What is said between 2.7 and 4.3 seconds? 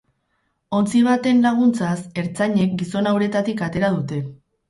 gizona uretatik atera dute.